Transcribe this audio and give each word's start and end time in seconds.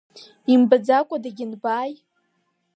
Имбаӡакәа 0.53 1.17
дагьынбааи! 1.23 1.93